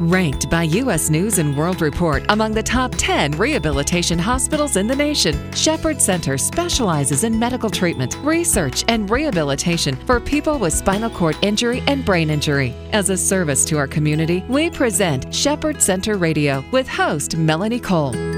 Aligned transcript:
Ranked 0.00 0.48
by 0.48 0.62
U.S. 0.62 1.10
News 1.10 1.38
and 1.38 1.56
World 1.56 1.80
Report 1.80 2.24
among 2.28 2.52
the 2.52 2.62
top 2.62 2.92
10 2.96 3.32
rehabilitation 3.32 4.16
hospitals 4.16 4.76
in 4.76 4.86
the 4.86 4.94
nation, 4.94 5.52
Shepherd 5.52 6.00
Center 6.00 6.38
specializes 6.38 7.24
in 7.24 7.36
medical 7.36 7.68
treatment, 7.68 8.16
research, 8.22 8.84
and 8.86 9.10
rehabilitation 9.10 9.96
for 10.06 10.20
people 10.20 10.60
with 10.60 10.72
spinal 10.72 11.10
cord 11.10 11.36
injury 11.42 11.82
and 11.88 12.04
brain 12.04 12.30
injury. 12.30 12.74
As 12.92 13.10
a 13.10 13.16
service 13.16 13.64
to 13.66 13.76
our 13.76 13.88
community, 13.88 14.44
we 14.48 14.70
present 14.70 15.34
Shepherd 15.34 15.82
Center 15.82 16.16
Radio 16.16 16.64
with 16.70 16.86
host 16.86 17.36
Melanie 17.36 17.80
Cole. 17.80 18.37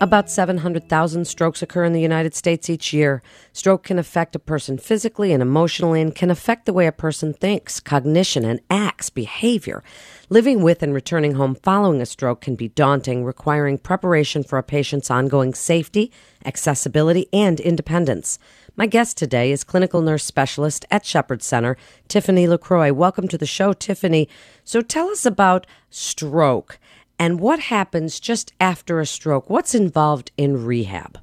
About 0.00 0.30
700,000 0.30 1.24
strokes 1.24 1.60
occur 1.60 1.82
in 1.82 1.92
the 1.92 2.00
United 2.00 2.32
States 2.32 2.70
each 2.70 2.92
year. 2.92 3.20
Stroke 3.52 3.82
can 3.82 3.98
affect 3.98 4.36
a 4.36 4.38
person 4.38 4.78
physically 4.78 5.32
and 5.32 5.42
emotionally 5.42 6.00
and 6.00 6.14
can 6.14 6.30
affect 6.30 6.66
the 6.66 6.72
way 6.72 6.86
a 6.86 6.92
person 6.92 7.32
thinks, 7.32 7.80
cognition, 7.80 8.44
and 8.44 8.60
acts, 8.70 9.10
behavior. 9.10 9.82
Living 10.28 10.62
with 10.62 10.84
and 10.84 10.94
returning 10.94 11.34
home 11.34 11.56
following 11.56 12.00
a 12.00 12.06
stroke 12.06 12.40
can 12.40 12.54
be 12.54 12.68
daunting, 12.68 13.24
requiring 13.24 13.76
preparation 13.76 14.44
for 14.44 14.56
a 14.56 14.62
patient's 14.62 15.10
ongoing 15.10 15.52
safety, 15.52 16.12
accessibility, 16.44 17.26
and 17.32 17.58
independence. 17.58 18.38
My 18.76 18.86
guest 18.86 19.16
today 19.16 19.50
is 19.50 19.64
clinical 19.64 20.00
nurse 20.00 20.24
specialist 20.24 20.84
at 20.92 21.04
Shepherd 21.04 21.42
Center, 21.42 21.76
Tiffany 22.06 22.46
LaCroix. 22.46 22.92
Welcome 22.92 23.26
to 23.26 23.38
the 23.38 23.46
show, 23.46 23.72
Tiffany. 23.72 24.28
So 24.62 24.80
tell 24.80 25.08
us 25.08 25.26
about 25.26 25.66
stroke 25.90 26.78
and 27.18 27.40
what 27.40 27.58
happens 27.60 28.20
just 28.20 28.52
after 28.60 29.00
a 29.00 29.06
stroke? 29.06 29.50
What's 29.50 29.74
involved 29.74 30.30
in 30.36 30.64
rehab? 30.64 31.18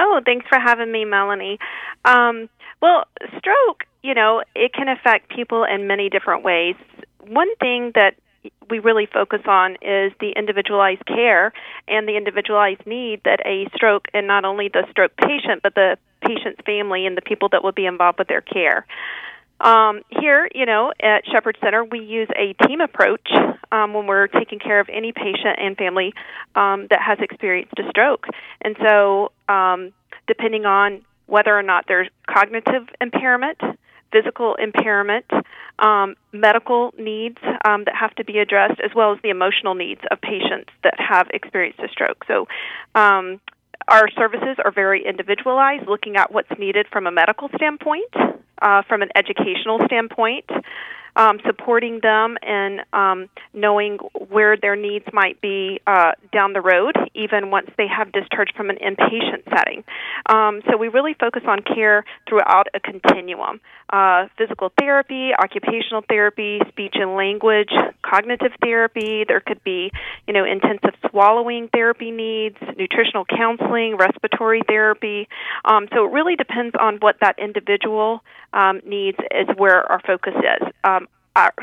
Oh, 0.00 0.20
thanks 0.24 0.46
for 0.48 0.58
having 0.58 0.92
me, 0.92 1.04
Melanie. 1.04 1.58
Um, 2.04 2.48
well, 2.82 3.04
stroke, 3.38 3.84
you 4.02 4.14
know, 4.14 4.42
it 4.54 4.72
can 4.72 4.88
affect 4.88 5.30
people 5.30 5.64
in 5.64 5.86
many 5.86 6.10
different 6.10 6.44
ways. 6.44 6.74
One 7.26 7.54
thing 7.56 7.92
that 7.94 8.14
we 8.68 8.78
really 8.78 9.06
focus 9.06 9.40
on 9.46 9.72
is 9.80 10.12
the 10.20 10.32
individualized 10.36 11.06
care 11.06 11.52
and 11.88 12.06
the 12.06 12.16
individualized 12.16 12.86
need 12.86 13.22
that 13.24 13.40
a 13.46 13.68
stroke, 13.74 14.08
and 14.12 14.26
not 14.26 14.44
only 14.44 14.68
the 14.68 14.86
stroke 14.90 15.16
patient, 15.16 15.62
but 15.62 15.74
the 15.74 15.96
patient's 16.20 16.60
family 16.66 17.06
and 17.06 17.16
the 17.16 17.22
people 17.22 17.48
that 17.50 17.62
will 17.62 17.72
be 17.72 17.86
involved 17.86 18.18
with 18.18 18.28
their 18.28 18.40
care. 18.40 18.86
Um, 19.64 20.02
here, 20.10 20.46
you 20.54 20.66
know, 20.66 20.92
at 21.00 21.24
Shepherd 21.26 21.56
Center, 21.62 21.84
we 21.84 22.00
use 22.00 22.28
a 22.36 22.52
team 22.66 22.82
approach 22.82 23.26
um, 23.72 23.94
when 23.94 24.06
we're 24.06 24.26
taking 24.26 24.58
care 24.58 24.78
of 24.78 24.90
any 24.92 25.10
patient 25.10 25.56
and 25.58 25.74
family 25.74 26.12
um, 26.54 26.86
that 26.90 27.00
has 27.00 27.18
experienced 27.20 27.72
a 27.78 27.88
stroke. 27.88 28.26
And 28.60 28.76
so, 28.86 29.32
um, 29.48 29.92
depending 30.28 30.66
on 30.66 31.00
whether 31.26 31.58
or 31.58 31.62
not 31.62 31.86
there's 31.88 32.08
cognitive 32.28 32.88
impairment, 33.00 33.58
physical 34.12 34.54
impairment, 34.56 35.24
um, 35.78 36.14
medical 36.32 36.92
needs 36.98 37.38
um, 37.64 37.84
that 37.84 37.94
have 37.98 38.14
to 38.16 38.24
be 38.24 38.38
addressed, 38.38 38.80
as 38.84 38.90
well 38.94 39.14
as 39.14 39.18
the 39.22 39.30
emotional 39.30 39.74
needs 39.74 40.02
of 40.10 40.20
patients 40.20 40.68
that 40.82 40.94
have 40.98 41.28
experienced 41.32 41.80
a 41.80 41.88
stroke. 41.88 42.22
So, 42.28 42.46
um, 42.94 43.40
our 43.88 44.10
services 44.10 44.56
are 44.62 44.70
very 44.70 45.06
individualized, 45.06 45.86
looking 45.86 46.16
at 46.16 46.32
what's 46.32 46.50
needed 46.58 46.86
from 46.92 47.06
a 47.06 47.10
medical 47.10 47.48
standpoint, 47.56 48.12
uh, 48.62 48.82
from 48.88 49.02
an 49.02 49.10
educational 49.14 49.80
standpoint, 49.86 50.44
um, 51.16 51.38
supporting 51.46 52.00
them 52.02 52.36
and 52.42 52.80
um, 52.92 53.28
knowing 53.52 53.98
where 54.28 54.56
their 54.56 54.76
needs 54.76 55.04
might 55.12 55.40
be 55.40 55.80
uh, 55.86 56.12
down 56.32 56.52
the 56.52 56.60
road, 56.60 56.96
even 57.14 57.50
once 57.50 57.70
they 57.76 57.86
have 57.86 58.12
discharged 58.12 58.54
from 58.56 58.70
an 58.70 58.76
inpatient 58.76 59.44
setting. 59.54 59.84
Um, 60.26 60.62
so 60.70 60.76
we 60.76 60.88
really 60.88 61.14
focus 61.14 61.42
on 61.46 61.62
care 61.62 62.04
throughout 62.28 62.66
a 62.74 62.80
continuum: 62.80 63.60
uh, 63.90 64.26
physical 64.36 64.72
therapy, 64.78 65.30
occupational 65.38 66.02
therapy, 66.08 66.60
speech 66.68 66.94
and 66.94 67.14
language, 67.14 67.70
cognitive 68.02 68.52
therapy. 68.60 69.24
There 69.26 69.40
could 69.40 69.62
be, 69.62 69.90
you 70.26 70.34
know, 70.34 70.44
intensive 70.44 70.94
swallowing 71.10 71.68
therapy 71.72 72.10
needs, 72.10 72.56
nutritional 72.76 73.24
counseling, 73.24 73.96
respiratory 73.96 74.62
therapy. 74.66 75.28
Um, 75.64 75.88
so 75.94 76.06
it 76.06 76.12
really 76.12 76.36
depends 76.36 76.74
on 76.78 76.96
what 76.96 77.16
that 77.20 77.38
individual 77.38 78.22
um, 78.52 78.80
needs 78.86 79.18
is 79.30 79.48
where 79.56 79.90
our 79.90 80.00
focus 80.06 80.34
is. 80.36 80.68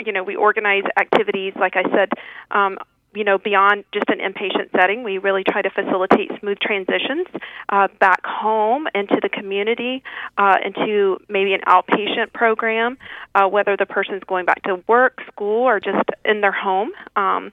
You 0.06 0.12
know, 0.12 0.24
we 0.24 0.36
organize 0.36 0.84
activities, 1.00 1.54
like 1.56 1.76
I 1.76 1.84
said, 1.84 2.10
um, 2.52 2.78
you 3.14 3.24
know, 3.24 3.38
beyond 3.38 3.84
just 3.94 4.06
an 4.10 4.20
inpatient 4.20 4.72
setting, 4.72 5.04
we 5.04 5.18
really 5.18 5.44
try 5.44 5.62
to 5.62 5.70
facilitate 5.70 6.32
smooth 6.40 6.58
transitions 6.60 7.28
uh, 7.70 7.88
back 8.00 8.26
home 8.26 8.88
into 8.96 9.20
the 9.22 9.30
community, 9.30 10.04
uh, 10.38 10.56
into 10.64 11.18
maybe 11.28 11.54
an 11.54 11.62
outpatient 11.68 12.32
program, 12.34 12.98
uh, 13.36 13.48
whether 13.48 13.76
the 13.76 13.86
person's 13.86 14.24
going 14.28 14.46
back 14.46 14.64
to 14.64 14.82
work, 14.88 15.20
school, 15.28 15.64
or 15.64 15.80
just 15.80 16.08
in 16.24 16.42
their 16.42 16.54
home, 16.54 16.92
um, 17.16 17.52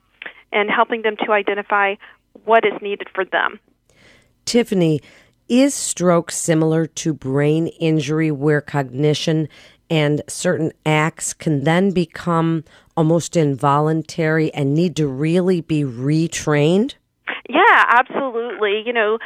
and 0.52 0.70
helping 0.70 1.02
them 1.02 1.16
to 1.24 1.32
identify 1.32 1.94
what 2.44 2.64
is 2.64 2.80
needed 2.80 3.08
for 3.12 3.24
them. 3.24 3.58
Tiffany, 4.44 5.00
is 5.48 5.74
stroke 5.74 6.30
similar 6.30 6.86
to 6.86 7.14
brain 7.14 7.68
injury 7.80 8.30
where 8.30 8.60
cognition 8.60 9.48
and 9.90 10.22
certain 10.28 10.72
acts 10.84 11.32
can 11.32 11.64
then 11.64 11.90
become 11.90 12.64
almost 12.96 13.36
involuntary 13.36 14.52
and 14.52 14.74
need 14.74 14.96
to 14.96 15.06
really 15.06 15.60
be 15.60 15.84
retrained? 15.84 16.94
Yeah, 17.48 17.84
absolutely. 17.88 18.82
You 18.84 18.92
know, 18.92 19.18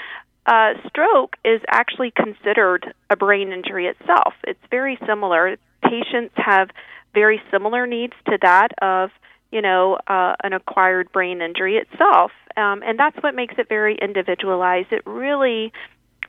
uh, 0.47 0.75
stroke 0.89 1.37
is 1.45 1.61
actually 1.69 2.13
considered 2.13 2.95
a 3.11 3.17
brain 3.17 3.53
injury 3.53 3.87
itself. 3.87 4.35
It's 4.45 4.61
very 4.71 4.99
similar. 5.07 5.57
Patients 5.83 6.35
have 6.37 6.71
very 7.15 7.41
similar 7.51 7.87
needs 7.87 8.15
to 8.27 8.39
that 8.43 8.69
of, 8.81 9.11
you 9.51 9.61
know, 9.61 9.99
uh, 10.07 10.35
an 10.43 10.53
acquired 10.53 11.13
brain 11.13 11.43
injury 11.43 11.77
itself. 11.77 12.33
Um, 12.57 12.83
and 12.85 12.99
that's 12.99 13.17
what 13.23 13.35
makes 13.35 13.55
it 13.59 13.69
very 13.69 13.97
individualized. 14.01 14.93
It 14.93 15.03
really 15.07 15.73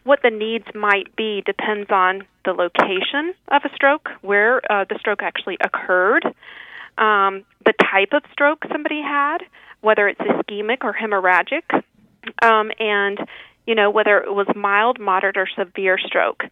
what 0.03 0.21
the 0.21 0.29
needs 0.29 0.65
might 0.75 1.15
be 1.15 1.41
depends 1.45 1.89
on 1.89 2.23
the 2.45 2.51
location 2.51 3.33
of 3.47 3.61
a 3.65 3.73
stroke, 3.75 4.09
where 4.21 4.59
uh, 4.71 4.85
the 4.89 4.97
stroke 4.99 5.23
actually 5.23 5.57
occurred, 5.63 6.25
um, 6.97 7.43
the 7.65 7.73
type 7.91 8.09
of 8.13 8.23
stroke 8.31 8.63
somebody 8.71 9.01
had, 9.01 9.39
whether 9.81 10.07
it's 10.07 10.19
ischemic 10.19 10.83
or 10.83 10.93
hemorrhagic, 10.93 11.83
um, 12.41 12.71
and 12.79 13.19
you 13.65 13.75
know 13.75 13.89
whether 13.89 14.17
it 14.17 14.33
was 14.33 14.47
mild, 14.55 14.99
moderate, 14.99 15.37
or 15.37 15.47
severe 15.57 15.97
stroke. 15.97 16.43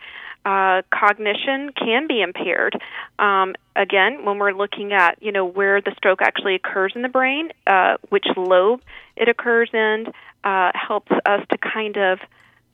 Uh, 0.43 0.81
cognition 0.91 1.71
can 1.73 2.07
be 2.07 2.21
impaired. 2.21 2.75
Um, 3.19 3.53
again, 3.75 4.25
when 4.25 4.39
we're 4.39 4.53
looking 4.53 4.91
at 4.93 5.21
you 5.21 5.31
know 5.31 5.45
where 5.45 5.81
the 5.81 5.93
stroke 5.97 6.21
actually 6.21 6.55
occurs 6.55 6.93
in 6.95 7.01
the 7.01 7.09
brain, 7.09 7.49
uh, 7.67 7.97
which 8.09 8.25
lobe 8.35 8.81
it 9.15 9.29
occurs 9.29 9.69
in, 9.73 10.07
uh, 10.43 10.71
helps 10.73 11.11
us 11.25 11.41
to 11.51 11.57
kind 11.57 11.97
of 11.97 12.19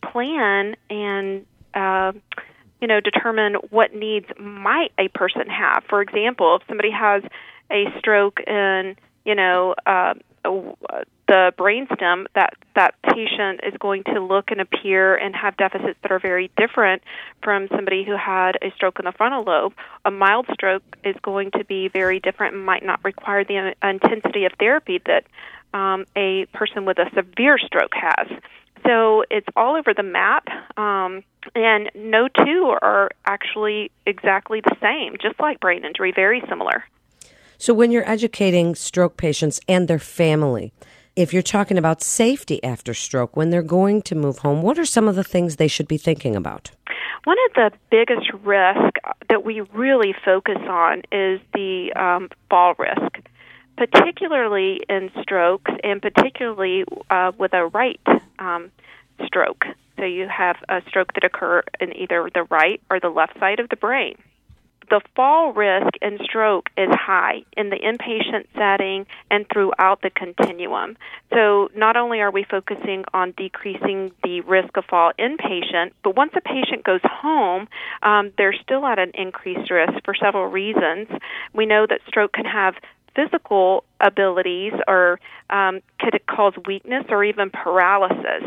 plan 0.01 0.75
and 0.89 1.45
uh, 1.73 2.11
you 2.81 2.87
know 2.87 2.99
determine 2.99 3.55
what 3.69 3.93
needs 3.93 4.27
might 4.39 4.91
a 4.97 5.07
person 5.09 5.47
have. 5.49 5.83
For 5.89 6.01
example, 6.01 6.57
if 6.57 6.67
somebody 6.67 6.91
has 6.91 7.23
a 7.71 7.85
stroke 7.99 8.39
in 8.45 8.95
you 9.25 9.35
know 9.35 9.75
uh, 9.85 10.13
the 11.27 11.51
brainstem, 11.57 12.25
that 12.35 12.53
that 12.75 12.95
patient 13.03 13.61
is 13.63 13.73
going 13.79 14.03
to 14.05 14.21
look 14.21 14.49
and 14.49 14.61
appear 14.61 15.15
and 15.15 15.35
have 15.35 15.57
deficits 15.57 15.99
that 16.01 16.11
are 16.11 16.19
very 16.19 16.49
different 16.57 17.01
from 17.43 17.67
somebody 17.69 18.05
who 18.05 18.15
had 18.15 18.57
a 18.61 18.71
stroke 18.75 18.99
in 18.99 19.05
the 19.05 19.11
frontal 19.11 19.43
lobe. 19.43 19.73
A 20.05 20.11
mild 20.11 20.47
stroke 20.53 20.83
is 21.03 21.15
going 21.21 21.51
to 21.51 21.65
be 21.65 21.89
very 21.89 22.19
different 22.19 22.55
and 22.55 22.65
might 22.65 22.85
not 22.85 23.03
require 23.03 23.43
the 23.43 23.75
intensity 23.83 24.45
of 24.45 24.53
therapy 24.57 25.01
that 25.05 25.25
um, 25.73 26.05
a 26.15 26.45
person 26.53 26.85
with 26.85 26.97
a 26.97 27.09
severe 27.13 27.57
stroke 27.57 27.93
has. 27.93 28.27
So 28.85 29.23
it's 29.29 29.47
all 29.55 29.75
over 29.75 29.93
the 29.93 30.03
map, 30.03 30.47
um, 30.77 31.23
and 31.55 31.89
no 31.95 32.27
two 32.27 32.75
are 32.81 33.09
actually 33.25 33.91
exactly 34.05 34.61
the 34.61 34.75
same, 34.81 35.17
just 35.21 35.39
like 35.39 35.59
brain 35.59 35.83
injury, 35.85 36.11
very 36.15 36.41
similar. 36.49 36.83
So 37.57 37.73
when 37.73 37.91
you're 37.91 38.07
educating 38.07 38.75
stroke 38.75 39.18
patients 39.18 39.59
and 39.68 39.88
their 39.88 40.00
family, 40.00 40.71
if 41.15 41.33
you're 41.33 41.41
talking 41.41 41.77
about 41.77 42.03
safety 42.03 42.63
after 42.63 42.94
stroke, 42.94 43.35
when 43.35 43.50
they're 43.50 43.63
going 43.63 44.03
to 44.03 44.15
move 44.15 44.39
home, 44.39 44.62
what 44.62 44.77
are 44.77 44.85
some 44.85 45.07
of 45.07 45.15
the 45.15 45.24
things 45.24 45.56
they 45.56 45.68
should 45.68 45.88
be 45.88 45.97
thinking 45.97 46.35
about? 46.35 46.69
One 47.24 47.38
of 47.50 47.56
the 47.56 47.71
biggest 47.89 48.31
risks 48.44 49.01
that 49.27 49.44
we 49.44 49.62
really 49.74 50.13
focus 50.24 50.59
on 50.69 51.00
is 51.12 51.41
the 51.53 51.91
um, 51.95 52.29
fall 52.50 52.75
risk, 52.77 53.19
particularly 53.75 54.81
in 54.88 55.09
strokes 55.21 55.71
and 55.83 56.01
particularly 56.01 56.85
uh, 57.09 57.31
with 57.38 57.53
a 57.53 57.65
right 57.65 58.00
um, 58.39 58.72
stroke. 59.25 59.66
So 59.98 60.06
you 60.06 60.28
have 60.28 60.57
a 60.69 60.81
stroke 60.88 61.13
that 61.13 61.24
occur 61.24 61.63
in 61.80 61.95
either 61.95 62.30
the 62.34 62.44
right 62.44 62.80
or 62.89 63.00
the 63.00 63.10
left 63.10 63.39
side 63.39 63.60
of 63.60 63.69
the 63.69 63.75
brain. 63.75 64.16
the 64.89 65.01
fall 65.16 65.54
risk 65.54 65.89
in 66.01 66.18
stroke 66.24 66.69
is 66.78 66.89
high 66.92 67.44
in 67.56 67.69
the 67.69 67.78
inpatient 67.78 68.45
setting 68.56 69.06
and 69.30 69.45
throughout 69.51 70.01
the 70.01 70.10
continuum. 70.10 70.98
So 71.34 71.69
not 71.75 71.98
only 71.98 72.22
are 72.22 72.31
we 72.31 72.45
focusing 72.50 73.04
on 73.13 73.34
decreasing 73.36 74.12
the 74.24 74.42
risk 74.42 74.78
of 74.78 74.86
fall 74.86 75.12
inpatient, 75.19 75.92
but 76.04 76.16
once 76.16 76.31
a 76.36 76.42
patient 76.42 76.84
goes 76.84 77.01
home, 77.04 77.68
um, 78.01 78.31
they're 78.38 78.56
still 78.63 78.86
at 78.86 79.00
an 79.00 79.12
increased 79.13 79.69
risk 79.69 79.94
for 80.06 80.16
several 80.16 80.48
reasons. 80.48 81.07
We 81.54 81.66
know 81.66 81.86
that 81.89 82.00
stroke 82.07 82.34
can 82.34 82.45
have 82.45 82.75
physical 83.17 83.83
abilities 83.99 84.73
or 84.87 85.19
um, 85.49 85.81
could 85.99 86.19
cause 86.27 86.53
weakness 86.67 87.05
or 87.09 87.23
even 87.23 87.49
paralysis, 87.49 88.43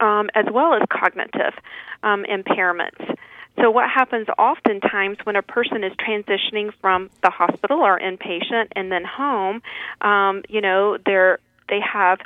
um, 0.00 0.28
as 0.34 0.46
well 0.52 0.74
as 0.74 0.82
cognitive 0.90 1.54
um, 2.02 2.24
impairments. 2.24 3.16
So, 3.60 3.70
what 3.70 3.88
happens 3.88 4.26
oftentimes 4.38 5.18
when 5.24 5.36
a 5.36 5.42
person 5.42 5.84
is 5.84 5.92
transitioning 5.92 6.72
from 6.80 7.10
the 7.22 7.30
hospital 7.30 7.80
or 7.80 8.00
inpatient 8.00 8.68
and 8.74 8.90
then 8.90 9.04
home, 9.04 9.62
um, 10.00 10.42
you 10.48 10.60
know, 10.60 10.98
they're 11.04 11.38
they 11.68 11.80
have 11.80 12.18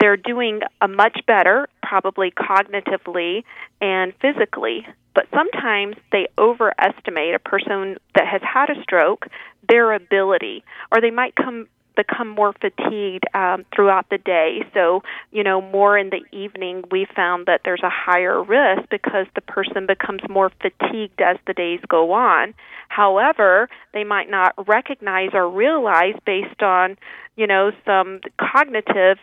they're 0.00 0.16
doing 0.16 0.60
a 0.80 0.88
much 0.88 1.20
better, 1.26 1.68
probably 1.82 2.30
cognitively 2.30 3.44
and 3.80 4.12
physically. 4.20 4.86
But 5.14 5.26
sometimes 5.32 5.96
they 6.12 6.26
overestimate 6.38 7.34
a 7.34 7.38
person 7.38 7.96
that 8.14 8.26
has 8.26 8.42
had 8.42 8.70
a 8.70 8.82
stroke, 8.82 9.26
their 9.68 9.92
ability, 9.92 10.64
or 10.92 11.00
they 11.00 11.10
might 11.10 11.34
come 11.36 11.68
become 11.96 12.28
more 12.28 12.52
fatigued 12.52 13.24
um, 13.34 13.64
throughout 13.74 14.06
the 14.10 14.18
day. 14.18 14.64
So, 14.74 15.02
you 15.30 15.44
know, 15.44 15.60
more 15.60 15.96
in 15.96 16.10
the 16.10 16.24
evening, 16.36 16.84
we 16.90 17.06
found 17.14 17.46
that 17.46 17.60
there's 17.64 17.82
a 17.82 17.90
higher 17.90 18.42
risk 18.42 18.88
because 18.90 19.26
the 19.34 19.40
person 19.40 19.86
becomes 19.86 20.22
more 20.28 20.50
fatigued 20.60 21.20
as 21.20 21.36
the 21.46 21.54
days 21.54 21.80
go 21.88 22.12
on. 22.12 22.54
However, 22.88 23.68
they 23.92 24.04
might 24.04 24.30
not 24.30 24.54
recognize 24.66 25.30
or 25.34 25.48
realize 25.48 26.14
based 26.26 26.62
on, 26.62 26.96
you 27.36 27.46
know, 27.46 27.70
some 27.84 28.20
cognitive 28.38 29.18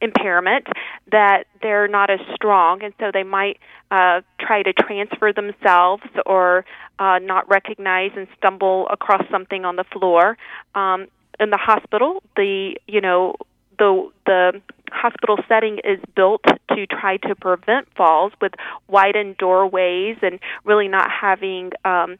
impairment 0.00 0.66
that 1.10 1.44
they're 1.62 1.88
not 1.88 2.10
as 2.10 2.20
strong 2.34 2.82
and 2.82 2.94
so 2.98 3.10
they 3.12 3.22
might 3.22 3.58
uh, 3.90 4.20
try 4.40 4.62
to 4.62 4.72
transfer 4.72 5.32
themselves 5.32 6.02
or 6.26 6.64
uh, 6.98 7.18
not 7.18 7.48
recognize 7.48 8.10
and 8.16 8.26
stumble 8.36 8.86
across 8.90 9.22
something 9.30 9.64
on 9.64 9.76
the 9.76 9.84
floor 9.84 10.36
um, 10.74 11.06
in 11.40 11.50
the 11.50 11.56
hospital, 11.56 12.22
the 12.36 12.76
you 12.86 13.00
know 13.00 13.34
the 13.78 14.10
the 14.26 14.60
hospital 14.92 15.38
setting 15.48 15.78
is 15.82 15.98
built 16.14 16.44
to 16.44 16.86
try 16.86 17.16
to 17.16 17.34
prevent 17.34 17.88
falls 17.96 18.32
with 18.40 18.52
widened 18.88 19.38
doorways 19.38 20.16
and 20.22 20.38
really 20.64 20.86
not 20.86 21.08
having 21.10 21.70
um, 21.84 22.18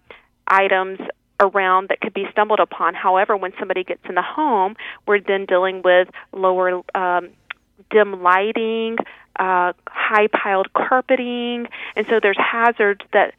items 0.48 0.98
around 1.38 1.88
that 1.88 2.00
could 2.00 2.14
be 2.14 2.24
stumbled 2.32 2.60
upon. 2.60 2.94
However, 2.94 3.36
when 3.36 3.52
somebody 3.58 3.84
gets 3.84 4.02
in 4.08 4.14
the 4.14 4.22
home, 4.22 4.74
we're 5.06 5.20
then 5.20 5.46
dealing 5.46 5.82
with 5.82 6.08
lower 6.32 6.80
um, 6.94 7.28
dim 7.90 8.22
lighting, 8.22 8.96
uh, 9.38 9.72
high 9.88 10.28
piled 10.28 10.72
carpeting, 10.72 11.66
and 11.96 12.06
so 12.08 12.20
there's 12.20 12.38
hazards 12.38 13.00
that 13.12 13.34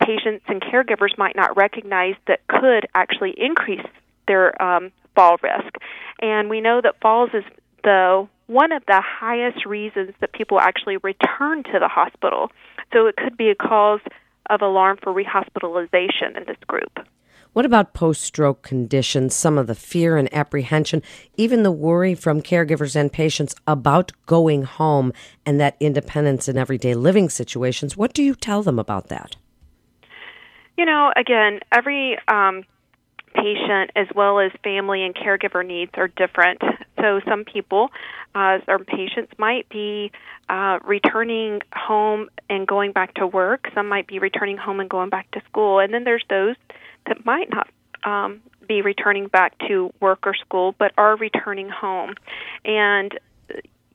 patients 0.00 0.44
and 0.48 0.60
caregivers 0.60 1.16
might 1.18 1.36
not 1.36 1.56
recognize 1.56 2.14
that 2.26 2.40
could 2.48 2.86
actually 2.94 3.34
increase 3.36 3.84
their 4.26 4.60
um, 4.62 4.90
fall 5.14 5.36
risk. 5.42 5.74
And 6.20 6.48
we 6.48 6.60
know 6.60 6.80
that 6.80 7.00
falls 7.00 7.30
is 7.34 7.44
the 7.84 8.26
one 8.46 8.72
of 8.72 8.82
the 8.86 9.00
highest 9.00 9.64
reasons 9.64 10.12
that 10.20 10.32
people 10.32 10.58
actually 10.58 10.96
return 10.98 11.62
to 11.62 11.78
the 11.78 11.88
hospital. 11.88 12.50
So 12.92 13.06
it 13.06 13.16
could 13.16 13.36
be 13.36 13.50
a 13.50 13.54
cause 13.54 14.00
of 14.48 14.60
alarm 14.62 14.98
for 15.00 15.12
rehospitalization 15.14 16.36
in 16.36 16.44
this 16.46 16.56
group. 16.66 17.06
What 17.52 17.66
about 17.66 17.94
post 17.94 18.22
stroke 18.22 18.62
conditions, 18.62 19.34
some 19.34 19.58
of 19.58 19.66
the 19.66 19.74
fear 19.74 20.16
and 20.16 20.32
apprehension, 20.32 21.02
even 21.36 21.64
the 21.64 21.72
worry 21.72 22.14
from 22.14 22.42
caregivers 22.42 22.94
and 22.94 23.12
patients 23.12 23.56
about 23.66 24.12
going 24.26 24.62
home 24.62 25.12
and 25.44 25.60
that 25.60 25.76
independence 25.80 26.48
in 26.48 26.56
everyday 26.56 26.94
living 26.94 27.28
situations? 27.28 27.96
What 27.96 28.12
do 28.12 28.22
you 28.22 28.36
tell 28.36 28.62
them 28.62 28.78
about 28.78 29.08
that? 29.08 29.34
You 30.78 30.84
know, 30.84 31.12
again, 31.16 31.58
every 31.72 32.18
um, 32.28 32.62
patient 33.34 33.90
as 33.96 34.06
well 34.14 34.38
as 34.38 34.52
family 34.62 35.02
and 35.02 35.14
caregiver 35.14 35.66
needs 35.66 35.92
are 35.96 36.08
different. 36.08 36.62
So 37.00 37.20
some 37.26 37.44
people, 37.44 37.88
uh, 38.34 38.58
our 38.68 38.78
patients 38.78 39.32
might 39.38 39.68
be 39.70 40.12
uh, 40.48 40.78
returning 40.84 41.60
home 41.74 42.28
and 42.48 42.66
going 42.66 42.92
back 42.92 43.14
to 43.14 43.26
work. 43.26 43.68
Some 43.74 43.88
might 43.88 44.06
be 44.06 44.18
returning 44.18 44.56
home 44.56 44.80
and 44.80 44.90
going 44.90 45.08
back 45.08 45.30
to 45.30 45.40
school. 45.48 45.78
And 45.78 45.94
then 45.94 46.04
there's 46.04 46.24
those 46.28 46.56
that 47.06 47.24
might 47.24 47.50
not 47.50 47.68
um, 48.04 48.40
be 48.66 48.82
returning 48.82 49.26
back 49.26 49.58
to 49.68 49.92
work 50.00 50.26
or 50.26 50.34
school, 50.34 50.74
but 50.78 50.92
are 50.96 51.16
returning 51.16 51.68
home. 51.68 52.14
And 52.64 53.18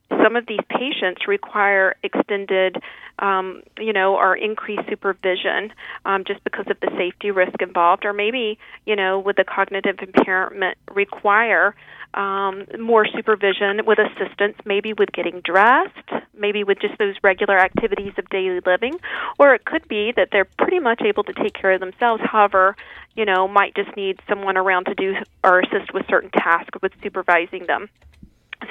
some 0.09 0.35
of 0.35 0.45
these 0.47 0.59
patients 0.69 1.27
require 1.27 1.95
extended, 2.03 2.77
um, 3.19 3.63
you 3.79 3.93
know, 3.93 4.15
or 4.15 4.35
increased 4.35 4.83
supervision 4.89 5.71
um, 6.05 6.23
just 6.25 6.43
because 6.43 6.65
of 6.69 6.79
the 6.79 6.89
safety 6.97 7.31
risk 7.31 7.61
involved, 7.61 8.05
or 8.05 8.13
maybe, 8.13 8.57
you 8.85 8.95
know, 8.95 9.19
with 9.19 9.35
the 9.35 9.43
cognitive 9.43 9.97
impairment 9.99 10.77
require 10.93 11.75
um, 12.13 12.65
more 12.79 13.05
supervision 13.05 13.81
with 13.85 13.99
assistance, 13.99 14.55
maybe 14.63 14.93
with 14.93 15.11
getting 15.11 15.41
dressed, 15.41 16.09
maybe 16.37 16.63
with 16.63 16.79
just 16.79 16.97
those 16.97 17.15
regular 17.23 17.59
activities 17.59 18.13
of 18.17 18.29
daily 18.29 18.61
living, 18.65 18.97
or 19.37 19.53
it 19.53 19.65
could 19.65 19.87
be 19.87 20.13
that 20.15 20.29
they're 20.31 20.47
pretty 20.57 20.79
much 20.79 21.01
able 21.01 21.23
to 21.23 21.33
take 21.33 21.53
care 21.53 21.71
of 21.71 21.81
themselves. 21.81 22.23
However, 22.23 22.75
you 23.15 23.25
know, 23.25 23.47
might 23.47 23.75
just 23.75 23.95
need 23.97 24.19
someone 24.29 24.55
around 24.55 24.85
to 24.85 24.95
do 24.95 25.15
or 25.43 25.59
assist 25.59 25.93
with 25.93 26.05
certain 26.09 26.31
tasks 26.31 26.79
with 26.81 26.93
supervising 27.03 27.65
them. 27.67 27.89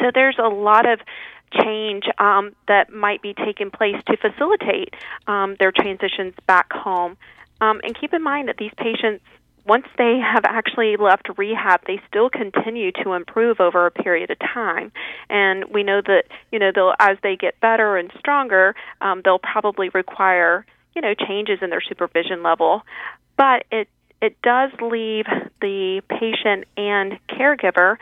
So 0.00 0.10
there's 0.14 0.38
a 0.38 0.48
lot 0.48 0.86
of 0.86 1.00
change 1.62 2.04
um, 2.18 2.54
that 2.68 2.92
might 2.92 3.22
be 3.22 3.34
taking 3.34 3.70
place 3.70 3.96
to 4.06 4.16
facilitate 4.16 4.94
um, 5.26 5.56
their 5.58 5.72
transitions 5.72 6.34
back 6.46 6.72
home. 6.72 7.16
Um, 7.60 7.80
and 7.84 7.98
keep 7.98 8.12
in 8.12 8.22
mind 8.22 8.48
that 8.48 8.56
these 8.58 8.72
patients, 8.76 9.24
once 9.66 9.86
they 9.96 10.18
have 10.18 10.44
actually 10.44 10.96
left 10.96 11.28
rehab, 11.38 11.80
they 11.86 12.00
still 12.08 12.28
continue 12.28 12.90
to 13.04 13.12
improve 13.12 13.60
over 13.60 13.86
a 13.86 13.90
period 13.90 14.30
of 14.30 14.38
time. 14.38 14.92
And 15.30 15.66
we 15.72 15.82
know 15.82 16.02
that 16.02 16.24
you 16.50 16.58
know 16.58 16.70
they'll 16.74 16.94
as 16.98 17.16
they 17.22 17.36
get 17.36 17.58
better 17.60 17.96
and 17.96 18.10
stronger, 18.18 18.74
um, 19.00 19.22
they'll 19.24 19.38
probably 19.38 19.88
require 19.90 20.66
you 20.94 21.00
know 21.00 21.14
changes 21.14 21.60
in 21.62 21.70
their 21.70 21.80
supervision 21.80 22.42
level. 22.42 22.82
But 23.36 23.64
it 23.70 23.88
it 24.20 24.36
does 24.42 24.70
leave 24.80 25.26
the 25.60 26.02
patient 26.08 26.64
and 26.76 27.18
caregiver 27.28 27.96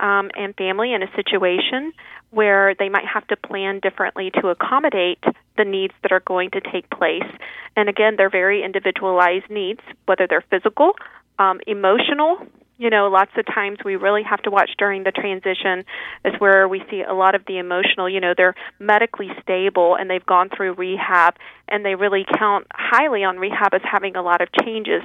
um, 0.00 0.30
and 0.36 0.54
family 0.56 0.92
in 0.92 1.02
a 1.02 1.10
situation 1.14 1.92
where 2.30 2.74
they 2.78 2.88
might 2.88 3.06
have 3.06 3.26
to 3.28 3.36
plan 3.36 3.80
differently 3.80 4.30
to 4.40 4.48
accommodate 4.48 5.22
the 5.56 5.64
needs 5.64 5.94
that 6.02 6.12
are 6.12 6.20
going 6.20 6.50
to 6.50 6.60
take 6.60 6.88
place. 6.90 7.30
And 7.76 7.88
again, 7.88 8.14
they're 8.16 8.30
very 8.30 8.62
individualized 8.64 9.48
needs, 9.48 9.80
whether 10.06 10.26
they're 10.26 10.44
physical, 10.50 10.92
um, 11.38 11.60
emotional. 11.66 12.38
You 12.78 12.90
know, 12.90 13.08
lots 13.08 13.30
of 13.38 13.46
times 13.46 13.78
we 13.84 13.96
really 13.96 14.22
have 14.22 14.42
to 14.42 14.50
watch 14.50 14.70
during 14.76 15.04
the 15.04 15.12
transition 15.12 15.84
is 16.26 16.38
where 16.38 16.68
we 16.68 16.82
see 16.90 17.02
a 17.02 17.14
lot 17.14 17.34
of 17.34 17.42
the 17.46 17.56
emotional. 17.56 18.06
You 18.08 18.20
know, 18.20 18.34
they're 18.36 18.54
medically 18.78 19.30
stable 19.40 19.96
and 19.96 20.10
they've 20.10 20.26
gone 20.26 20.50
through 20.54 20.74
rehab, 20.74 21.36
and 21.68 21.86
they 21.86 21.94
really 21.94 22.26
count 22.38 22.66
highly 22.74 23.24
on 23.24 23.38
rehab 23.38 23.72
as 23.72 23.80
having 23.82 24.16
a 24.16 24.22
lot 24.22 24.42
of 24.42 24.48
changes. 24.62 25.02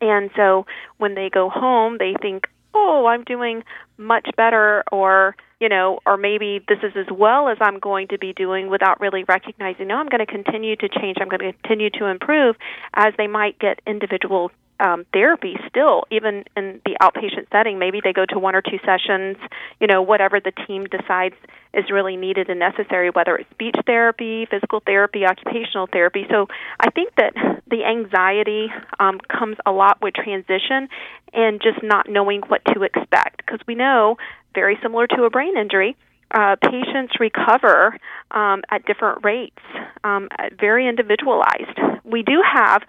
And 0.00 0.30
so 0.36 0.66
when 0.98 1.14
they 1.14 1.30
go 1.30 1.48
home, 1.48 1.96
they 1.98 2.14
think, 2.20 2.48
oh, 2.76 3.06
I'm 3.06 3.24
doing 3.24 3.64
much 3.96 4.28
better, 4.36 4.84
or 4.92 5.34
you 5.60 5.68
know, 5.68 6.00
or 6.04 6.16
maybe 6.16 6.62
this 6.68 6.78
is 6.82 6.92
as 6.96 7.06
well 7.10 7.48
as 7.48 7.56
I'm 7.60 7.78
going 7.78 8.08
to 8.08 8.18
be 8.18 8.34
doing 8.34 8.68
without 8.68 9.00
really 9.00 9.24
recognizing, 9.24 9.88
no, 9.88 9.96
I'm 9.96 10.08
going 10.08 10.24
to 10.24 10.30
continue 10.30 10.76
to 10.76 10.88
change, 10.88 11.16
I'm 11.20 11.28
going 11.28 11.40
to 11.40 11.52
continue 11.62 11.88
to 11.98 12.06
improve 12.06 12.56
as 12.92 13.14
they 13.16 13.26
might 13.26 13.58
get 13.58 13.80
individual 13.86 14.50
um, 14.80 15.06
therapy 15.12 15.56
still, 15.68 16.04
even 16.10 16.44
in 16.56 16.80
the 16.84 16.96
outpatient 17.02 17.50
setting. 17.50 17.78
Maybe 17.78 18.00
they 18.02 18.12
go 18.12 18.26
to 18.26 18.38
one 18.38 18.54
or 18.54 18.62
two 18.62 18.78
sessions, 18.84 19.36
you 19.80 19.86
know, 19.86 20.02
whatever 20.02 20.40
the 20.40 20.52
team 20.66 20.84
decides 20.86 21.34
is 21.72 21.84
really 21.90 22.16
needed 22.16 22.48
and 22.48 22.58
necessary, 22.58 23.10
whether 23.10 23.36
it's 23.36 23.50
speech 23.50 23.76
therapy, 23.86 24.46
physical 24.50 24.80
therapy, 24.84 25.24
occupational 25.24 25.86
therapy. 25.86 26.26
So 26.30 26.46
I 26.80 26.90
think 26.90 27.14
that 27.16 27.34
the 27.68 27.84
anxiety 27.84 28.68
um, 28.98 29.20
comes 29.28 29.56
a 29.66 29.72
lot 29.72 30.00
with 30.00 30.14
transition 30.14 30.88
and 31.32 31.60
just 31.60 31.82
not 31.82 32.08
knowing 32.08 32.42
what 32.48 32.62
to 32.74 32.82
expect. 32.82 33.38
Because 33.38 33.60
we 33.66 33.74
know, 33.74 34.16
very 34.54 34.78
similar 34.82 35.06
to 35.08 35.24
a 35.24 35.30
brain 35.30 35.56
injury, 35.56 35.96
uh, 36.30 36.56
patients 36.60 37.14
recover 37.20 37.96
um, 38.30 38.62
at 38.70 38.84
different 38.84 39.24
rates, 39.24 39.62
um, 40.02 40.28
very 40.58 40.88
individualized. 40.88 41.78
We 42.04 42.22
do 42.22 42.42
have 42.42 42.82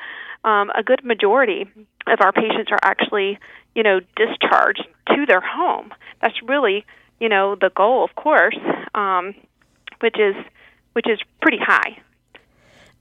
um, 0.47 0.71
a 0.75 0.81
good 0.81 1.03
majority 1.03 1.65
of 2.07 2.21
our 2.21 2.31
patients 2.31 2.71
are 2.71 2.79
actually, 2.81 3.37
you 3.75 3.83
know, 3.83 3.99
discharged 4.15 4.87
to 5.09 5.25
their 5.25 5.41
home. 5.41 5.93
That's 6.21 6.41
really, 6.41 6.85
you 7.19 7.27
know, 7.27 7.55
the 7.55 7.69
goal, 7.75 8.05
of 8.05 8.15
course, 8.15 8.57
um, 8.95 9.35
which 9.99 10.17
is 10.17 10.35
which 10.93 11.09
is 11.09 11.19
pretty 11.41 11.59
high. 11.61 12.01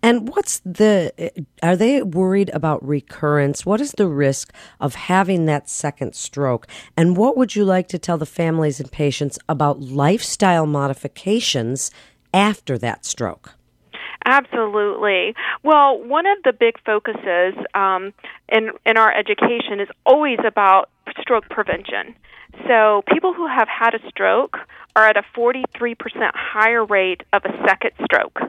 And 0.02 0.28
what's 0.28 0.58
the, 0.58 1.32
are 1.62 1.74
they 1.74 2.02
worried 2.02 2.50
about 2.50 2.86
recurrence? 2.86 3.64
What 3.64 3.80
is 3.80 3.92
the 3.92 4.06
risk 4.06 4.52
of 4.78 4.94
having 4.94 5.46
that 5.46 5.70
second 5.70 6.14
stroke? 6.14 6.66
And 6.96 7.16
what 7.16 7.36
would 7.36 7.56
you 7.56 7.64
like 7.64 7.88
to 7.88 7.98
tell 7.98 8.18
the 8.18 8.26
families 8.26 8.78
and 8.78 8.92
patients 8.92 9.38
about 9.48 9.80
lifestyle 9.80 10.66
modifications 10.66 11.90
after 12.34 12.76
that 12.78 13.06
stroke? 13.06 13.54
Absolutely. 14.24 15.34
Well, 15.62 16.02
one 16.02 16.26
of 16.26 16.38
the 16.44 16.52
big 16.52 16.78
focuses 16.84 17.54
um, 17.74 18.12
in 18.48 18.70
in 18.84 18.96
our 18.96 19.12
education 19.12 19.80
is 19.80 19.88
always 20.04 20.38
about 20.46 20.90
stroke 21.20 21.48
prevention. 21.48 22.14
So, 22.66 23.02
people 23.12 23.34
who 23.34 23.46
have 23.46 23.68
had 23.68 23.94
a 23.94 24.08
stroke 24.08 24.56
are 24.94 25.04
at 25.06 25.16
a 25.16 25.22
43% 25.36 25.96
higher 26.34 26.84
rate 26.84 27.22
of 27.32 27.44
a 27.44 27.52
second 27.66 27.90
stroke. 28.04 28.40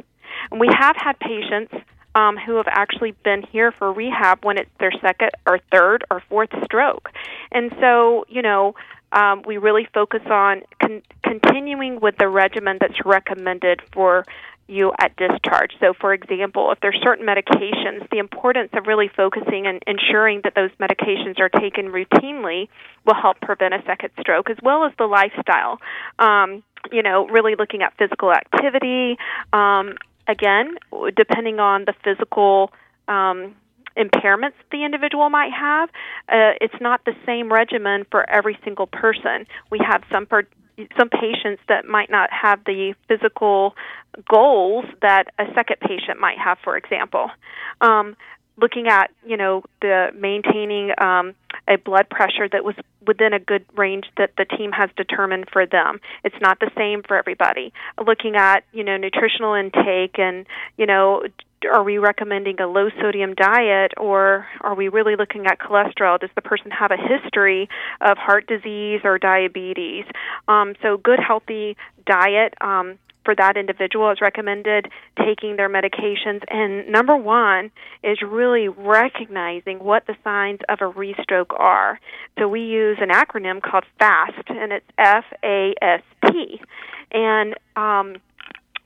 And 0.49 0.59
we 0.61 0.69
have 0.71 0.95
had 0.95 1.19
patients 1.19 1.73
um, 2.15 2.37
who 2.37 2.55
have 2.55 2.67
actually 2.69 3.11
been 3.23 3.43
here 3.43 3.71
for 3.71 3.91
rehab 3.91 4.43
when 4.43 4.57
it's 4.57 4.71
their 4.79 4.93
second 5.01 5.31
or 5.45 5.59
third 5.71 6.03
or 6.09 6.21
fourth 6.29 6.49
stroke. 6.63 7.09
And 7.51 7.71
so, 7.79 8.25
you 8.29 8.41
know, 8.41 8.75
um, 9.11 9.41
we 9.45 9.57
really 9.57 9.87
focus 9.93 10.21
on 10.25 10.61
con- 10.81 11.01
continuing 11.23 11.99
with 11.99 12.15
the 12.17 12.27
regimen 12.27 12.77
that's 12.79 13.05
recommended 13.05 13.81
for 13.91 14.25
you 14.67 14.91
at 14.99 15.15
discharge. 15.15 15.71
So, 15.79 15.93
for 15.93 16.13
example, 16.13 16.71
if 16.71 16.79
there's 16.81 16.99
certain 17.01 17.25
medications, 17.25 18.09
the 18.09 18.17
importance 18.17 18.69
of 18.73 18.85
really 18.85 19.09
focusing 19.15 19.65
and 19.65 19.81
ensuring 19.87 20.41
that 20.43 20.55
those 20.55 20.71
medications 20.79 21.39
are 21.39 21.49
taken 21.49 21.87
routinely 21.87 22.67
will 23.05 23.15
help 23.15 23.39
prevent 23.39 23.73
a 23.73 23.81
second 23.85 24.09
stroke, 24.19 24.49
as 24.49 24.57
well 24.61 24.83
as 24.83 24.91
the 24.97 25.05
lifestyle. 25.05 25.79
Um, 26.19 26.63
you 26.91 27.01
know, 27.01 27.27
really 27.27 27.55
looking 27.55 27.81
at 27.81 27.93
physical 27.97 28.31
activity. 28.31 29.17
Um, 29.53 29.95
again, 30.27 30.75
depending 31.15 31.59
on 31.59 31.85
the 31.85 31.93
physical. 32.03 32.71
Um, 33.07 33.55
impairments 33.97 34.53
the 34.71 34.85
individual 34.85 35.29
might 35.29 35.51
have. 35.51 35.89
Uh, 36.29 36.53
it's 36.61 36.79
not 36.81 37.03
the 37.05 37.13
same 37.25 37.51
regimen 37.51 38.05
for 38.11 38.29
every 38.29 38.57
single 38.63 38.87
person. 38.87 39.45
We 39.71 39.79
have 39.85 40.03
some 40.11 40.25
per- 40.25 40.47
some 40.97 41.09
patients 41.09 41.61
that 41.67 41.85
might 41.85 42.09
not 42.11 42.29
have 42.31 42.63
the 42.65 42.93
physical 43.07 43.75
goals 44.29 44.85
that 45.01 45.25
a 45.39 45.45
second 45.55 45.77
patient 45.81 46.19
might 46.19 46.37
have, 46.37 46.57
for 46.63 46.77
example. 46.77 47.31
Um, 47.81 48.15
looking 48.59 48.87
at 48.87 49.11
you 49.25 49.37
know 49.37 49.63
the 49.81 50.09
maintaining 50.17 50.91
um, 50.99 51.33
a 51.67 51.77
blood 51.77 52.09
pressure 52.09 52.47
that 52.51 52.63
was 52.63 52.75
within 53.05 53.33
a 53.33 53.39
good 53.39 53.65
range 53.75 54.05
that 54.17 54.31
the 54.37 54.45
team 54.45 54.71
has 54.71 54.89
determined 54.97 55.45
for 55.51 55.65
them. 55.65 55.99
It's 56.23 56.35
not 56.41 56.59
the 56.59 56.71
same 56.77 57.03
for 57.03 57.17
everybody. 57.17 57.71
Looking 58.05 58.35
at 58.35 58.63
you 58.73 58.83
know 58.83 58.97
nutritional 58.97 59.53
intake 59.53 60.19
and 60.19 60.45
you 60.77 60.85
know 60.85 61.23
are 61.65 61.83
we 61.83 61.97
recommending 61.97 62.59
a 62.61 62.67
low 62.67 62.89
sodium 63.01 63.33
diet 63.33 63.93
or 63.97 64.45
are 64.61 64.75
we 64.75 64.89
really 64.89 65.15
looking 65.15 65.47
at 65.47 65.59
cholesterol? 65.59 66.19
Does 66.19 66.29
the 66.35 66.41
person 66.41 66.71
have 66.71 66.91
a 66.91 66.97
history 66.97 67.67
of 68.01 68.17
heart 68.17 68.47
disease 68.47 69.01
or 69.03 69.17
diabetes? 69.17 70.05
Um, 70.47 70.75
so, 70.81 70.97
good, 70.97 71.19
healthy 71.19 71.75
diet 72.05 72.53
um, 72.61 72.99
for 73.27 73.35
that 73.35 73.57
individual 73.57 74.09
is 74.09 74.21
recommended, 74.21 74.87
taking 75.17 75.57
their 75.57 75.67
medications. 75.67 76.43
And 76.47 76.87
number 76.87 77.17
one 77.17 77.71
is 78.01 78.21
really 78.21 78.69
recognizing 78.69 79.79
what 79.79 80.07
the 80.07 80.15
signs 80.23 80.59
of 80.69 80.79
a 80.79 80.89
restroke 80.89 81.51
are. 81.51 81.99
So, 82.39 82.47
we 82.47 82.61
use 82.61 82.99
an 83.01 83.09
acronym 83.09 83.61
called 83.61 83.83
FAST, 83.99 84.47
and 84.47 84.71
it's 84.71 84.85
F 84.97 85.25
A 85.43 85.73
S 85.81 86.03
T. 86.25 86.61
And 87.11 87.55
um, 87.75 88.15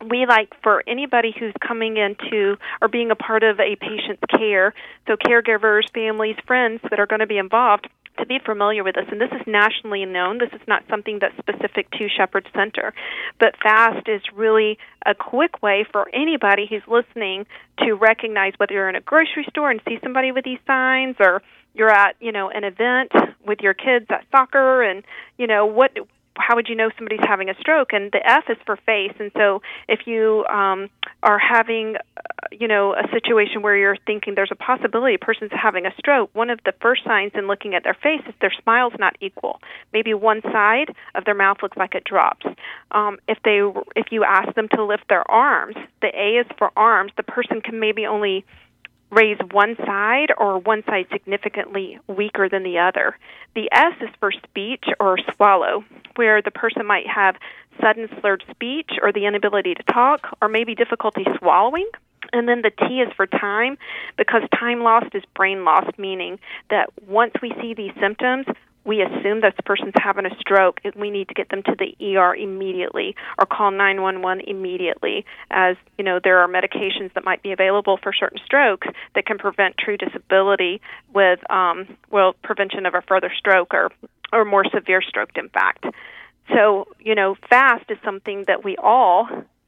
we 0.10 0.26
like 0.26 0.50
for 0.64 0.84
anybody 0.88 1.36
who's 1.38 1.54
coming 1.66 1.98
into 1.98 2.58
or 2.82 2.88
being 2.88 3.12
a 3.12 3.16
part 3.16 3.44
of 3.44 3.60
a 3.60 3.76
patient's 3.76 4.24
care, 4.28 4.74
so 5.08 5.16
caregivers, 5.16 5.84
families, 5.94 6.38
friends 6.48 6.82
that 6.90 7.00
are 7.00 7.06
going 7.06 7.20
to 7.20 7.28
be 7.28 7.38
involved, 7.38 7.88
to 8.18 8.26
be 8.26 8.40
familiar 8.40 8.84
with 8.84 8.96
this. 8.96 9.06
And 9.12 9.20
this 9.20 9.32
is 9.32 9.42
nationally 9.48 10.06
known. 10.06 10.38
This 10.38 10.54
is 10.54 10.66
not 10.68 10.84
something 10.90 11.20
that's 11.20 11.38
specific 11.38 11.90
to 11.92 12.08
Shepherd 12.10 12.48
Center. 12.54 12.94
But 13.40 13.56
FAST 13.62 14.08
is 14.08 14.22
really 14.34 14.78
a 15.06 15.16
quick 15.16 15.62
way 15.62 15.86
for 15.92 16.08
anybody 16.14 16.68
who's 16.70 16.84
listening 16.88 17.46
to 17.80 17.94
recognize 17.94 18.54
whether 18.58 18.74
you're 18.74 18.90
in 18.90 18.96
a 18.96 19.02
grocery 19.02 19.46
store 19.50 19.72
and 19.72 19.82
see 19.88 19.98
somebody 20.04 20.32
with 20.32 20.46
these 20.46 20.60
signs 20.68 21.16
or 21.20 21.42
you're 21.74 21.90
at, 21.90 22.16
you 22.20 22.32
know, 22.32 22.50
an 22.50 22.64
event 22.64 23.12
with 23.46 23.60
your 23.62 23.74
kids 23.74 24.06
at 24.10 24.26
soccer 24.32 24.84
and, 24.84 25.04
you 25.38 25.48
know, 25.48 25.66
what 25.66 25.92
how 26.42 26.56
would 26.56 26.68
you 26.68 26.76
know 26.76 26.90
somebody's 26.98 27.26
having 27.26 27.50
a 27.50 27.56
stroke? 27.60 27.94
And 27.94 28.12
the 28.12 28.20
F 28.28 28.46
is 28.50 28.58
for 28.66 28.76
face. 28.78 29.14
And 29.20 29.32
so 29.38 29.62
if 29.88 30.02
you 30.06 30.46
um, 30.50 30.90
are 31.24 31.40
having, 31.40 31.96
uh, 31.96 32.22
you 32.52 32.68
know, 32.68 32.94
a 32.94 33.10
situation 33.12 33.62
where 33.62 33.76
you're 33.76 33.98
thinking 34.06 34.36
there's 34.36 34.52
a 34.52 34.56
possibility 34.56 35.16
a 35.16 35.20
person's 35.20 35.52
having 35.54 35.86
a 35.86 35.94
stroke, 35.98 36.30
one 36.34 36.50
of 36.50 36.60
the 36.66 36.74
first 36.82 37.04
signs 37.04 37.32
in 37.36 37.48
looking 37.48 37.76
at 37.76 37.84
their 37.84 37.94
face 37.94 38.22
is 38.28 38.34
their 38.42 38.54
smile's 38.62 38.94
not 39.00 39.16
equal. 39.22 39.60
Maybe 39.94 40.14
one 40.14 40.42
side 40.42 40.94
of 41.16 41.26
their 41.26 41.36
mouth 41.36 41.58
looks 41.62 41.78
like 41.78 41.96
it 41.96 42.04
drops. 42.04 42.46
Um, 42.92 43.20
if 43.28 43.38
they, 43.44 43.62
if 43.96 44.08
you 44.12 44.24
ask 44.24 44.54
them 44.56 44.68
to 44.76 44.84
lift 44.84 45.04
their 45.10 45.30
arms, 45.30 45.76
the 46.02 46.08
A 46.08 46.40
is 46.42 46.48
for 46.58 46.72
arms. 46.76 47.12
The 47.18 47.24
person 47.24 47.62
can 47.62 47.80
maybe 47.80 48.06
only 48.06 48.46
raise 49.12 49.38
one 49.52 49.76
side 49.76 50.32
or 50.38 50.58
one 50.58 50.84
side 50.86 51.06
significantly 51.12 52.00
weaker 52.08 52.50
than 52.50 52.64
the 52.64 52.80
other. 52.80 53.18
The 53.56 53.70
S 53.72 53.94
is 54.02 54.10
for 54.20 54.32
speech 54.32 54.86
or 55.00 55.18
swallow, 55.36 55.84
where 56.16 56.42
the 56.42 56.52
person 56.52 56.86
might 56.86 57.08
have 57.08 57.36
sudden 57.82 58.10
slurred 58.20 58.44
speech 58.50 58.92
or 59.02 59.12
the 59.12 59.26
inability 59.26 59.74
to 59.76 59.84
talk 59.84 60.38
or 60.42 60.48
maybe 60.48 60.76
difficulty 60.76 61.26
swallowing. 61.38 61.90
And 62.34 62.48
then 62.48 62.62
the 62.62 62.72
T 62.72 63.02
is 63.02 63.12
for 63.16 63.28
time 63.28 63.78
because 64.18 64.44
time 64.58 64.82
lost 64.82 65.14
is 65.14 65.24
brain 65.36 65.66
lost, 65.66 66.00
meaning 66.00 66.40
that 66.70 66.90
once 67.08 67.34
we 67.42 67.54
see 67.62 67.74
these 67.74 67.92
symptoms, 68.00 68.46
we 68.84 69.02
assume 69.02 69.42
that 69.42 69.56
this 69.56 69.64
person's 69.66 69.94
having 69.96 70.26
a 70.26 70.36
stroke 70.40 70.80
we 70.96 71.10
need 71.10 71.28
to 71.28 71.34
get 71.34 71.50
them 71.50 71.64
to 71.64 71.76
the 71.78 72.18
ER 72.18 72.36
immediately 72.36 73.16
or 73.38 73.46
call 73.46 73.72
911 73.72 74.44
immediately 74.48 75.26
as 75.50 75.76
you 75.98 76.04
know 76.04 76.20
there 76.24 76.40
are 76.40 76.48
medications 76.48 77.14
that 77.14 77.24
might 77.24 77.44
be 77.44 77.52
available 77.52 77.98
for 78.02 78.14
certain 78.14 78.40
strokes 78.46 78.88
that 79.16 79.26
can 79.26 79.38
prevent 79.38 79.76
true 79.78 79.98
disability 79.98 80.82
with 81.14 81.40
um, 81.52 81.98
well 82.10 82.34
prevention 82.44 82.86
of 82.86 82.94
a 82.94 83.02
further 83.02 83.32
stroke 83.38 83.74
or 83.74 83.92
or 84.34 84.46
more 84.46 84.66
severe 84.74 85.02
stroke 85.02 85.32
in 85.36 85.50
fact 85.50 85.86
so 86.54 86.88
you 87.00 87.16
know 87.16 87.36
fast 87.50 87.90
is 87.90 87.98
something 88.04 88.46
that 88.48 88.64
we 88.64 88.76
all 88.78 89.28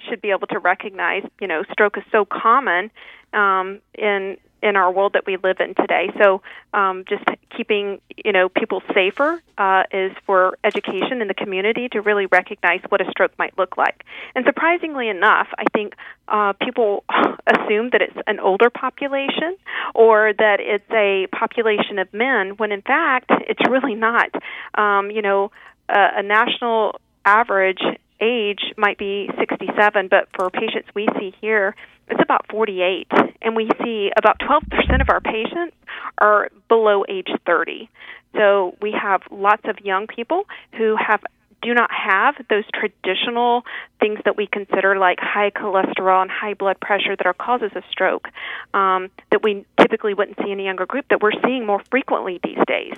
should 0.09 0.21
be 0.21 0.31
able 0.31 0.47
to 0.47 0.59
recognize. 0.59 1.23
You 1.39 1.47
know 1.47 1.63
stroke 1.71 1.97
is 1.97 2.03
so 2.11 2.25
common 2.25 2.91
um, 3.33 3.79
in 3.97 4.37
in 4.63 4.77
our 4.77 4.91
world 4.91 5.13
that 5.13 5.25
we 5.27 5.37
live 5.37 5.57
in 5.59 5.75
today. 5.75 6.09
So, 6.17 6.41
um, 6.73 7.03
just 7.07 7.23
keeping 7.55 8.01
you 8.23 8.31
know 8.31 8.49
people 8.49 8.81
safer 8.93 9.41
uh, 9.57 9.83
is 9.91 10.11
for 10.25 10.57
education 10.63 11.21
in 11.21 11.27
the 11.27 11.33
community 11.33 11.89
to 11.89 12.01
really 12.01 12.25
recognize 12.25 12.79
what 12.89 13.01
a 13.01 13.11
stroke 13.11 13.37
might 13.37 13.55
look 13.57 13.77
like. 13.77 14.03
And 14.33 14.45
surprisingly 14.45 15.09
enough, 15.09 15.47
I 15.57 15.65
think 15.73 15.95
uh, 16.29 16.53
people 16.53 17.03
assume 17.47 17.89
that 17.91 18.01
it's 18.01 18.17
an 18.25 18.39
older 18.39 18.69
population 18.69 19.57
or 19.93 20.33
that 20.33 20.59
it's 20.59 20.89
a 20.91 21.27
population 21.37 21.99
of 21.99 22.11
men, 22.13 22.51
when 22.57 22.71
in 22.71 22.81
fact 22.81 23.29
it's 23.47 23.61
really 23.69 23.95
not. 23.95 24.29
Um, 24.75 25.11
you 25.11 25.21
know, 25.21 25.51
uh, 25.89 26.09
a 26.15 26.23
national 26.23 26.99
average 27.25 27.81
age 28.23 28.73
might 28.77 28.97
be 28.97 29.29
67, 29.37 30.07
but 30.07 30.29
for 30.35 30.49
patients 30.49 30.87
we 30.95 31.07
see 31.19 31.33
here, 31.41 31.75
it's 32.07 32.21
about 32.21 32.45
48. 32.49 33.07
And 33.41 33.55
we 33.55 33.69
see 33.83 34.11
about 34.17 34.39
12% 34.39 35.01
of 35.01 35.09
our 35.09 35.19
patients 35.19 35.75
are 36.17 36.49
below 36.69 37.03
age 37.09 37.29
30. 37.45 37.89
So 38.35 38.75
we 38.81 38.93
have 38.99 39.21
lots 39.29 39.63
of 39.65 39.79
young 39.83 40.07
people 40.07 40.45
who 40.77 40.95
have 40.95 41.21
do 41.61 41.73
not 41.73 41.89
have 41.91 42.35
those 42.49 42.65
traditional 42.73 43.63
things 43.99 44.19
that 44.25 44.35
we 44.35 44.47
consider 44.47 44.97
like 44.97 45.17
high 45.21 45.49
cholesterol 45.49 46.21
and 46.21 46.29
high 46.29 46.53
blood 46.53 46.79
pressure 46.81 47.15
that 47.15 47.25
are 47.25 47.33
causes 47.33 47.71
of 47.75 47.83
stroke 47.89 48.27
um, 48.73 49.09
that 49.31 49.41
we 49.41 49.65
typically 49.79 50.13
wouldn't 50.13 50.37
see 50.43 50.51
in 50.51 50.59
a 50.59 50.63
younger 50.63 50.85
group 50.85 51.05
that 51.09 51.21
we're 51.21 51.31
seeing 51.45 51.65
more 51.65 51.81
frequently 51.89 52.39
these 52.43 52.59
days. 52.67 52.95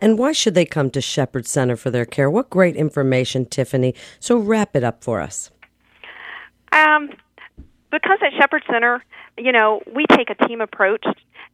And 0.00 0.18
why 0.18 0.32
should 0.32 0.54
they 0.54 0.64
come 0.64 0.90
to 0.90 1.00
Shepherd 1.00 1.46
Center 1.46 1.76
for 1.76 1.90
their 1.90 2.06
care? 2.06 2.30
What 2.30 2.50
great 2.50 2.76
information, 2.76 3.44
Tiffany. 3.44 3.94
So 4.18 4.38
wrap 4.38 4.74
it 4.74 4.84
up 4.84 5.04
for 5.04 5.20
us. 5.20 5.50
Um, 6.72 7.10
because 7.90 8.18
at 8.22 8.32
Shepherd 8.38 8.62
Center, 8.70 9.04
you 9.36 9.52
know, 9.52 9.82
we 9.92 10.06
take 10.06 10.30
a 10.30 10.46
team 10.46 10.60
approach 10.60 11.04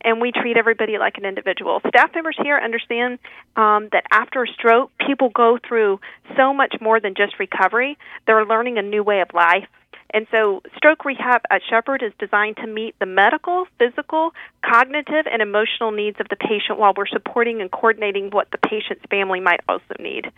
and 0.02 0.20
we 0.20 0.30
treat 0.30 0.56
everybody 0.56 0.98
like 0.98 1.16
an 1.16 1.24
individual. 1.24 1.80
Staff 1.88 2.10
members 2.14 2.36
here 2.42 2.58
understand 2.58 3.18
um, 3.56 3.88
that 3.92 4.04
after 4.12 4.44
a 4.44 4.48
stroke, 4.48 4.92
people 5.04 5.30
go 5.30 5.58
through 5.66 6.00
so 6.36 6.52
much 6.52 6.76
more 6.80 7.00
than 7.00 7.14
just 7.16 7.38
recovery. 7.38 7.96
They're 8.26 8.44
learning 8.44 8.78
a 8.78 8.82
new 8.82 9.02
way 9.02 9.20
of 9.20 9.28
life. 9.32 9.66
And 10.10 10.26
so, 10.30 10.62
stroke 10.76 11.04
rehab 11.04 11.42
at 11.50 11.62
Shepherd 11.68 12.02
is 12.02 12.12
designed 12.18 12.56
to 12.58 12.66
meet 12.66 12.94
the 12.98 13.06
medical, 13.06 13.66
physical, 13.78 14.32
cognitive, 14.64 15.26
and 15.30 15.42
emotional 15.42 15.90
needs 15.90 16.18
of 16.20 16.28
the 16.28 16.36
patient 16.36 16.78
while 16.78 16.94
we're 16.96 17.06
supporting 17.06 17.60
and 17.60 17.70
coordinating 17.70 18.30
what 18.30 18.50
the 18.50 18.58
patient's 18.58 19.04
family 19.10 19.40
might 19.40 19.60
also 19.68 19.94
need. 19.98 20.30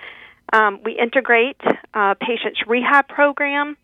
Um, 0.52 0.80
we 0.84 0.98
integrate 0.98 1.60
uh, 1.92 2.14
patients' 2.14 2.60
rehab 2.66 3.08
program 3.08 3.76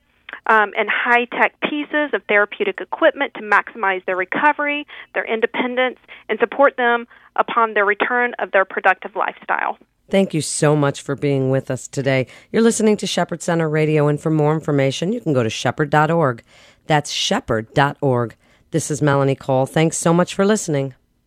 um, 0.46 0.72
and 0.76 0.88
high 0.88 1.26
tech 1.26 1.60
pieces 1.60 2.10
of 2.12 2.22
therapeutic 2.28 2.80
equipment 2.80 3.34
to 3.34 3.42
maximize 3.42 4.04
their 4.06 4.16
recovery, 4.16 4.86
their 5.14 5.24
independence, 5.24 5.98
and 6.28 6.38
support 6.38 6.76
them 6.76 7.06
upon 7.36 7.74
their 7.74 7.84
return 7.84 8.34
of 8.38 8.50
their 8.52 8.64
productive 8.64 9.14
lifestyle. 9.16 9.78
Thank 10.10 10.34
you 10.34 10.40
so 10.40 10.76
much 10.76 11.00
for 11.00 11.16
being 11.16 11.50
with 11.50 11.70
us 11.70 11.88
today. 11.88 12.26
You're 12.52 12.62
listening 12.62 12.96
to 12.98 13.06
Shepherd 13.06 13.42
Center 13.42 13.68
Radio, 13.68 14.06
and 14.06 14.20
for 14.20 14.30
more 14.30 14.54
information, 14.54 15.12
you 15.12 15.20
can 15.20 15.32
go 15.32 15.42
to 15.42 15.50
shepherd.org. 15.50 16.42
That's 16.86 17.10
shepherd.org. 17.10 18.36
This 18.70 18.90
is 18.90 19.00
Melanie 19.00 19.34
Cole. 19.34 19.66
Thanks 19.66 19.96
so 19.96 20.12
much 20.12 20.34
for 20.34 20.44
listening. 20.44 20.94